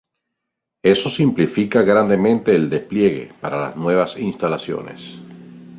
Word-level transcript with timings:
Eso 0.81 1.09
simplifica 1.09 1.83
grandemente 1.83 2.55
el 2.55 2.67
despliegue 2.71 3.33
para 3.39 3.61
las 3.61 3.75
nuevas 3.77 4.17
instalaciones. 4.17 5.21